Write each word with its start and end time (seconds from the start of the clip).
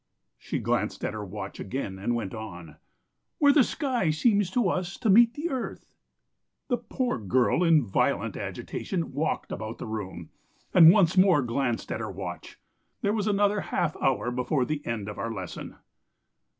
.'She 0.49 0.57
glanced 0.57 1.05
at 1.05 1.13
her 1.13 1.23
watch 1.23 1.59
again 1.59 1.99
and 1.99 2.15
went 2.15 2.33
on: 2.33 2.77
'where 3.37 3.53
the 3.53 3.63
sky 3.63 4.09
seems 4.09 4.49
to 4.49 4.67
us 4.67 4.97
to 4.97 5.11
meet 5.11 5.35
the 5.35 5.51
earth....' 5.51 5.93
"The 6.69 6.77
poor 6.79 7.19
girl 7.19 7.63
in 7.63 7.83
violent 7.85 8.35
agitation 8.35 9.11
walked 9.13 9.51
about 9.51 9.77
the 9.77 9.85
room, 9.85 10.31
and 10.73 10.89
once 10.91 11.17
more 11.17 11.43
glanced 11.43 11.91
at 11.91 11.99
her 11.99 12.09
watch. 12.11 12.57
There 13.03 13.13
was 13.13 13.27
another 13.27 13.61
half 13.61 13.95
hour 13.97 14.31
before 14.31 14.65
the 14.65 14.83
end 14.87 15.07
of 15.07 15.19
our 15.19 15.31
lesson. 15.31 15.75